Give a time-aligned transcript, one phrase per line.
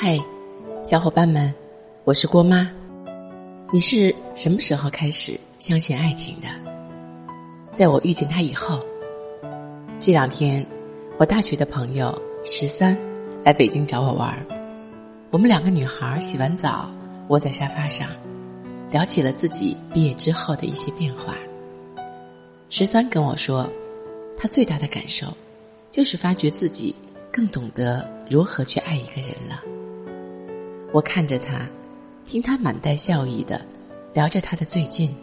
[0.00, 0.16] 嗨，
[0.84, 1.52] 小伙伴们，
[2.04, 2.70] 我是郭妈。
[3.72, 6.46] 你是什么时候开始相信爱情的？
[7.72, 8.80] 在我遇见他以后。
[9.98, 10.64] 这两天，
[11.18, 12.96] 我大学的朋友十三
[13.42, 14.46] 来北京找我玩儿。
[15.32, 16.88] 我们两个女孩洗完澡，
[17.26, 18.08] 窝在沙发上，
[18.92, 21.34] 聊起了自己毕业之后的一些变化。
[22.70, 23.68] 十三跟我说，
[24.36, 25.26] 他最大的感受，
[25.90, 26.94] 就是发觉自己
[27.32, 29.60] 更懂得如何去爱一个人了。
[30.90, 31.68] 我看着他，
[32.24, 33.60] 听他满带笑意的
[34.14, 35.14] 聊着他的最近。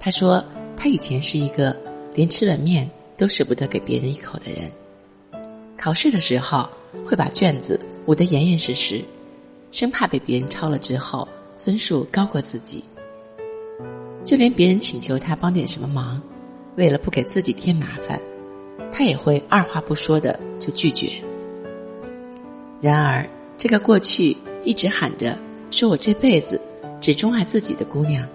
[0.00, 0.42] 他说，
[0.74, 1.76] 他以前是一个
[2.14, 4.70] 连吃碗面都舍不得给别人一口的人。
[5.76, 6.66] 考试的时候
[7.04, 9.04] 会把卷子捂得严严实实，
[9.70, 11.28] 生怕被别人抄了之后
[11.58, 12.82] 分数高过自己。
[14.24, 16.20] 就连别人请求他帮点什么忙，
[16.76, 18.18] 为了不给自己添麻烦，
[18.90, 21.12] 他也会二话不说的就拒绝。
[22.80, 23.28] 然而，
[23.58, 24.34] 这个过去。
[24.64, 25.38] 一直喊着
[25.70, 26.60] 说：“我这辈子
[27.00, 28.26] 只钟爱自己的姑娘，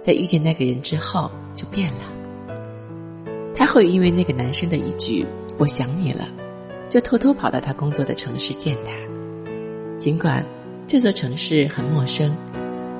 [0.00, 3.32] 在遇见那个人之后就变了。
[3.54, 5.26] 他会因为那个男生的一句
[5.58, 6.28] ‘我想你了’，
[6.90, 8.92] 就偷偷跑到他工作的城市见他。
[9.96, 10.44] 尽管
[10.86, 12.36] 这座城市很陌生，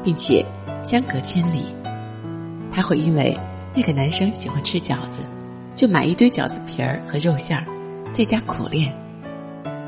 [0.02, 0.44] 并且
[0.82, 1.66] 相隔千里，
[2.72, 3.38] 他会因为
[3.74, 5.20] 那个男生喜欢吃饺子，
[5.74, 7.66] 就买一堆饺子皮儿和肉馅儿，
[8.12, 8.90] 在家苦练。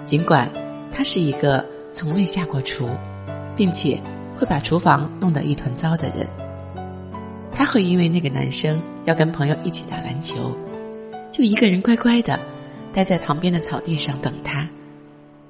[0.05, 0.50] 尽管
[0.92, 2.89] 他是一个……”从未下过厨，
[3.56, 4.00] 并且
[4.36, 6.27] 会把厨房弄得一团糟的人，
[7.50, 10.55] 他会因为那个男生要跟朋友一起打篮球，
[11.33, 12.39] 就一个人乖乖的
[12.92, 14.69] 待在旁边的草地上等他。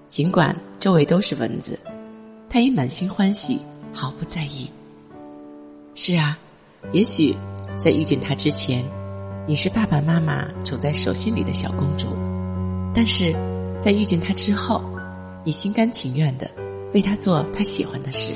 [0.09, 1.79] 尽管周围都是蚊子，
[2.49, 3.61] 他也满心欢喜，
[3.93, 4.71] 毫不在意。
[5.95, 6.39] 是啊，
[6.93, 7.37] 也许
[7.77, 8.83] 在遇见他之前，
[9.47, 12.07] 你是爸爸妈妈宠在手心里的小公主，
[12.95, 13.35] 但是
[13.79, 14.83] 在遇见他之后。
[15.49, 16.47] 你心甘情愿的
[16.93, 18.35] 为他做他喜欢的事。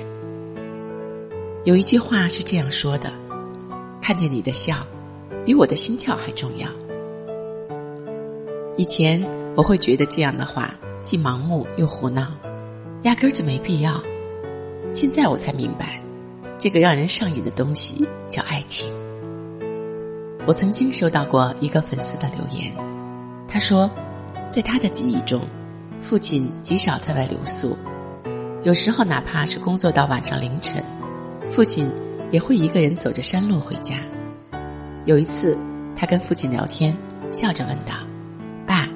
[1.65, 3.13] 有一句话是这样说的
[4.01, 4.77] ：“看见你的笑，
[5.45, 6.67] 比我的心跳还重要。”
[8.79, 9.23] 以前
[9.55, 12.29] 我会觉得这样的话既盲目又胡闹，
[13.03, 14.03] 压根儿就没必要。
[14.91, 16.03] 现在我才明白，
[16.57, 18.91] 这个让人上瘾的东西叫爱情。
[20.47, 22.75] 我曾经收到过一个粉丝的留言，
[23.47, 23.91] 他说，
[24.49, 25.43] 在他的记忆中。
[26.03, 27.79] 父亲极少在外留宿，
[28.65, 30.83] 有时候哪怕是工作到晚上凌晨，
[31.49, 31.89] 父亲
[32.33, 33.95] 也会一个人走着山路回家。
[35.05, 35.57] 有一次，
[35.95, 36.95] 他跟父亲聊天，
[37.33, 37.95] 笑着问道
[38.67, 38.89] ：“爸，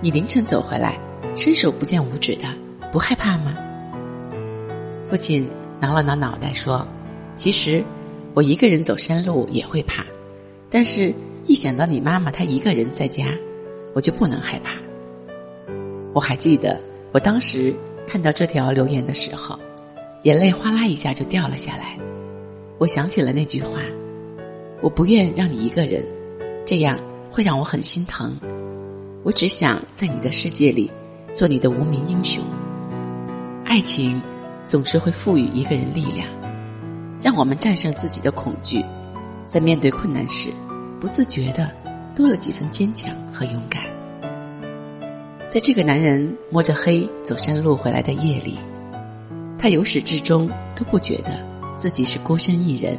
[0.00, 0.96] 你凌晨走回来，
[1.34, 2.44] 伸手不见五指的，
[2.92, 3.52] 不害怕吗？”
[5.10, 5.50] 父亲
[5.80, 6.86] 挠了挠脑袋说
[7.34, 7.84] ：“其实，
[8.32, 10.06] 我一个人走山路也会怕，
[10.70, 11.12] 但是
[11.46, 13.26] 一想到你妈妈她一个人在家，
[13.92, 14.72] 我就不能害怕。”
[16.14, 16.80] 我还记得，
[17.12, 17.74] 我当时
[18.06, 19.58] 看到这条留言的时候，
[20.22, 21.98] 眼泪哗啦一下就掉了下来。
[22.78, 23.80] 我想起了那句话
[24.80, 26.04] ：“我不愿让你一个人，
[26.64, 26.98] 这样
[27.30, 28.38] 会让我很心疼。
[29.24, 30.90] 我只想在你的世界里
[31.34, 32.42] 做你的无名英雄。”
[33.66, 34.22] 爱情
[34.64, 36.28] 总是会赋予一个人力量，
[37.20, 38.84] 让我们战胜自己的恐惧，
[39.46, 40.50] 在面对困难时，
[41.00, 41.68] 不自觉的
[42.14, 43.82] 多了几分坚强和勇敢。
[45.54, 48.58] 在这个男人摸着黑走山路回来的夜里，
[49.56, 52.98] 他由始至终都不觉得自己是孤身一人，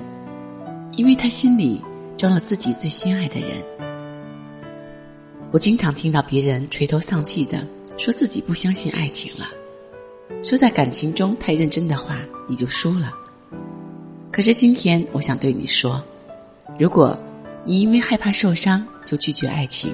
[0.93, 1.81] 因为他心里
[2.15, 3.49] 装了自己最心爱的人。
[5.51, 7.67] 我经常听到别人垂头丧气的
[7.97, 9.49] 说自己不相信爱情了，
[10.41, 13.11] 说在感情中太认真的话你就输了。
[14.31, 16.01] 可是今天我想对你说，
[16.79, 17.19] 如果
[17.65, 19.93] 你因为害怕受伤就拒绝爱情，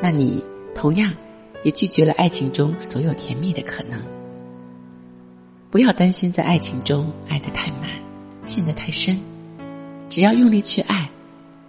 [0.00, 0.40] 那你
[0.72, 1.12] 同样。
[1.62, 4.00] 也拒绝了爱情中所有甜蜜的可能。
[5.70, 7.90] 不要担心在爱情中爱得太满，
[8.44, 9.20] 陷得太深。
[10.08, 11.08] 只要用力去爱，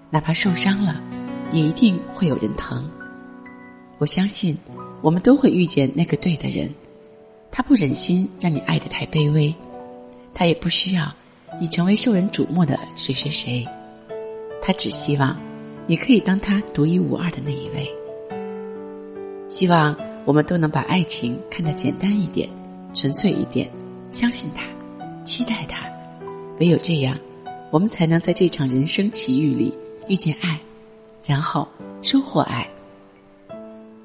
[0.10, 1.00] 哪怕受伤了，
[1.52, 2.90] 也一定会有人疼。
[4.00, 4.58] 我相信，
[5.02, 6.68] 我们都会遇见那个对的人。
[7.52, 9.54] 他不忍心让你爱得太卑微，
[10.34, 11.14] 他也不需要
[11.60, 13.68] 你成为受人瞩目的谁谁谁。
[14.62, 15.40] 他只希望
[15.86, 17.88] 你可以当他独一无二的那一位。
[19.52, 19.96] 希望
[20.26, 22.50] 我们都能把爱情看得简单一点、
[22.94, 23.70] 纯粹一点，
[24.12, 24.64] 相信它，
[25.26, 25.86] 期待它。
[26.60, 27.18] 唯有这样，
[27.70, 29.74] 我们才能在这场人生奇遇里
[30.08, 30.60] 遇见爱，
[31.26, 31.68] 然后
[32.02, 32.68] 收获爱。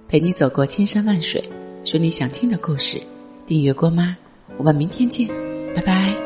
[0.09, 1.43] 陪你走过千山万水，
[1.85, 3.01] 说你想听的故事。
[3.47, 4.17] 订阅郭妈，
[4.59, 5.29] 我们明天见，
[5.75, 6.26] 拜拜。